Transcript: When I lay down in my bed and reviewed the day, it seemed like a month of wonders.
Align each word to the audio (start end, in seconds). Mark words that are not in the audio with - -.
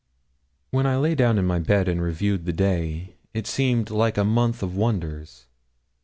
When 0.71 0.87
I 0.87 0.97
lay 0.97 1.13
down 1.13 1.37
in 1.37 1.45
my 1.45 1.59
bed 1.59 1.87
and 1.87 2.01
reviewed 2.01 2.45
the 2.47 2.51
day, 2.51 3.17
it 3.35 3.45
seemed 3.45 3.91
like 3.91 4.17
a 4.17 4.25
month 4.25 4.63
of 4.63 4.75
wonders. 4.75 5.45